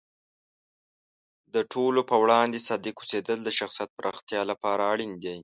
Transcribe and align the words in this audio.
د 1.53 1.55
ټولو 1.71 2.01
په 2.09 2.15
وړاندې 2.23 2.65
صادق 2.67 2.95
اوسیدل 2.99 3.37
د 3.43 3.49
شخصیت 3.59 3.89
پراختیا 3.97 4.41
لپاره 4.51 4.81
اړین 4.93 5.11
دی. 5.23 5.37